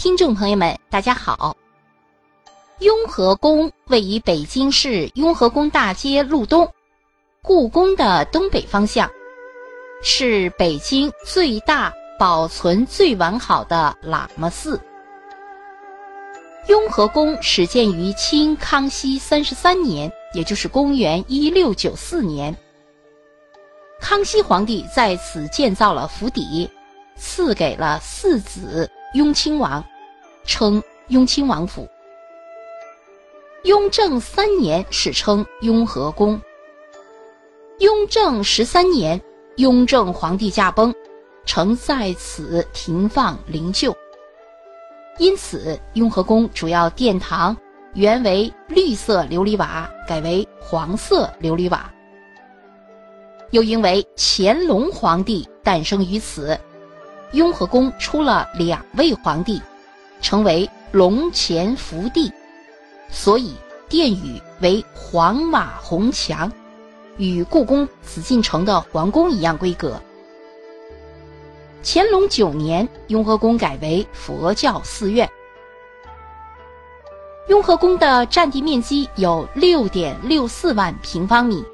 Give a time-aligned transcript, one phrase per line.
[0.00, 1.54] 听众朋友们，大家好。
[2.78, 6.66] 雍和宫位于北京市雍和宫大街路东，
[7.42, 9.10] 故宫的东北方向，
[10.02, 14.80] 是北京最大、保存最完好的喇嘛寺。
[16.68, 22.56] 雍和宫始建于清康熙三十三年，也就是公元一六九四年。
[24.00, 26.66] 康熙皇帝在此建造了府邸，
[27.16, 29.84] 赐给了四子雍亲王，
[30.44, 31.88] 称雍亲王府。
[33.64, 36.40] 雍正三年史称雍和宫。
[37.80, 39.20] 雍正十三年，
[39.56, 40.94] 雍正皇帝驾崩，
[41.44, 43.92] 曾在此停放灵柩。
[45.18, 47.56] 因此，雍和宫主要殿堂
[47.94, 51.92] 原为绿色琉璃瓦，改为黄色琉璃瓦。
[53.50, 56.56] 又因为乾隆皇帝诞生于此，
[57.32, 59.60] 雍和宫出了两位皇帝，
[60.20, 62.32] 成为龙潜福帝。
[63.08, 63.54] 所以
[63.88, 66.50] 殿宇为黄瓦红墙，
[67.16, 70.00] 与故宫紫禁城的皇宫一样规格。
[71.82, 75.28] 乾隆九年，雍和宫改为佛教寺院。
[77.48, 81.64] 雍和宫的占地面积有六点六四万平方米，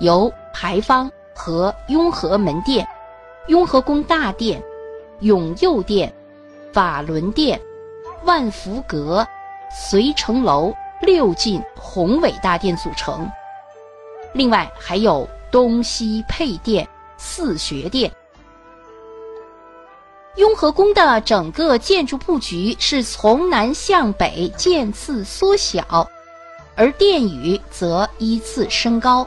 [0.00, 2.86] 由牌坊和雍和门殿、
[3.48, 4.62] 雍和宫大殿、
[5.20, 6.12] 永佑殿、
[6.72, 7.60] 法轮殿、
[8.24, 9.26] 万福阁。
[9.72, 13.30] 随城楼六进宏伟大殿组成，
[14.32, 18.10] 另外还有东西配殿、四学殿。
[20.34, 26.10] 雍和宫的整个建筑布局是从南向北渐次缩小，
[26.74, 29.24] 而殿宇则依次升高，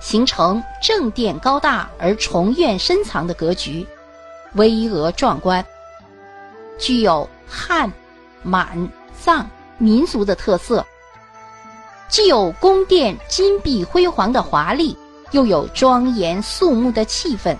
[0.00, 3.86] 形成正殿高大而重院深藏的格局，
[4.54, 5.64] 巍峨壮观，
[6.78, 7.92] 具有汉、
[8.42, 9.48] 满、藏。
[9.78, 10.82] 民族的特色，
[12.08, 14.96] 既有宫殿金碧辉煌的华丽，
[15.32, 17.54] 又有庄严肃穆的气氛。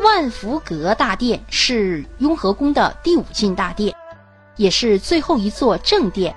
[0.00, 3.92] 万福阁大殿是雍和宫的第五进大殿，
[4.54, 6.32] 也是最后一座正殿。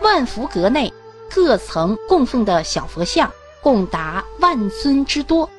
[0.00, 0.94] 万福阁内
[1.28, 3.28] 各层供奉的小佛像
[3.60, 5.50] 共达万尊之多，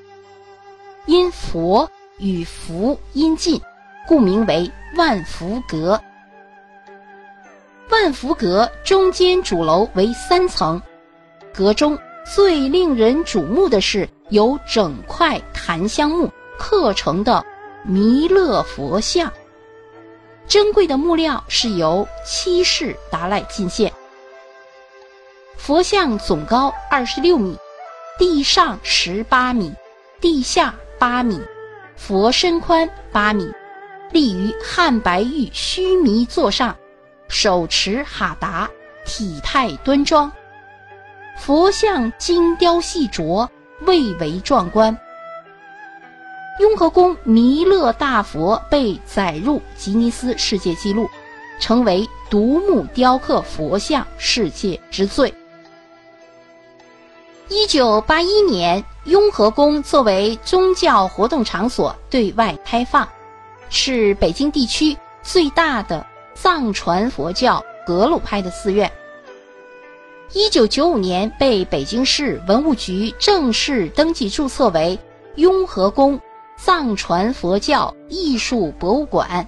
[1.08, 3.62] 因佛与福音近，
[4.06, 6.00] 故名为万福阁。
[7.90, 10.82] 万福阁中间主楼为三层，
[11.54, 11.98] 阁中
[12.36, 16.30] 最令人瞩目的是由整块檀香木
[16.60, 17.46] 刻成的
[17.84, 19.32] 弥勒佛像。
[20.46, 23.92] 珍贵的木料是由七世达赖进献。
[25.56, 27.58] 佛像总高二十六米，
[28.20, 29.74] 地上十八米，
[30.20, 31.40] 地下八米，
[31.96, 33.52] 佛身宽八米，
[34.12, 36.76] 立于汉白玉须弥座上。
[37.28, 38.70] 手持哈达，
[39.06, 40.32] 体态端庄，
[41.38, 43.48] 佛像精雕细琢，
[43.82, 44.98] 蔚为壮观。
[46.60, 51.08] 雍和宫弥勒大佛被载入吉尼斯世界纪录，
[51.60, 55.32] 成为独木雕刻佛像世界之最。
[57.50, 63.08] 一九八一年，雍和宫作为宗教活动场所对外开放，
[63.70, 66.06] 是北京地区最大的。
[66.36, 68.92] 藏传佛教格鲁派的寺院，
[70.34, 75.00] 一九九五年被北京市文物局正式登记注册为
[75.38, 76.20] 雍和宫
[76.56, 79.48] 藏传佛教艺术博物馆，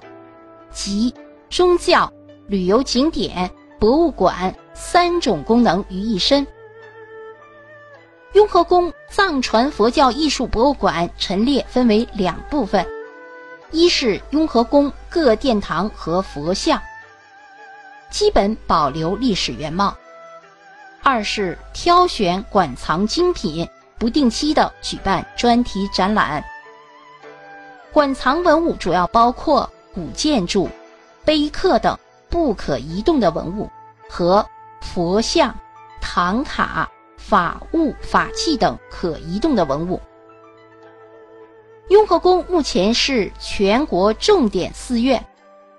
[0.72, 1.14] 集
[1.48, 2.12] 宗教、
[2.48, 6.44] 旅游景点、博物馆三种功能于一身。
[8.32, 12.86] 雍和宫藏传佛教艺术博物馆陈列分为两部分。
[13.72, 16.80] 一是雍和宫各殿堂和佛像，
[18.08, 19.92] 基本保留历史原貌；
[21.02, 26.44] 二是挑选馆藏精品，不定期的举办专题展览。
[27.92, 30.68] 馆藏文物主要包括古建筑、
[31.24, 33.68] 碑刻等不可移动的文物，
[34.08, 34.44] 和
[34.80, 35.52] 佛像、
[36.00, 36.88] 唐卡、
[37.30, 40.00] 法物、法器等可移动的文物。
[41.88, 45.24] 雍和宫目前是全国重点寺院，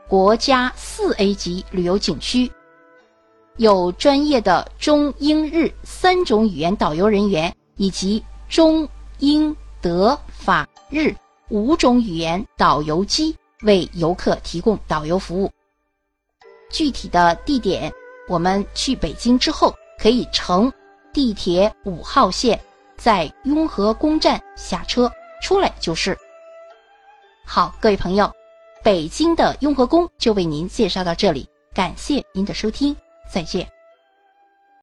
[0.07, 2.49] 国家四 A 级旅游景区，
[3.57, 8.87] 有专业的中英日三种语言导游人员，以及中
[9.19, 11.13] 英德法日
[11.49, 15.51] 五种语言导游机为游客提供导游服务。
[16.69, 17.91] 具体的地点，
[18.29, 20.71] 我们去北京之后可以乘
[21.13, 22.59] 地铁五号线，
[22.97, 25.11] 在雍和宫站下车。
[25.41, 26.15] 出来就是。
[27.45, 28.31] 好，各位朋友，
[28.83, 32.95] 北京的雍和宫就为您介绍到这里，感谢您的收听，
[33.31, 33.70] 再见。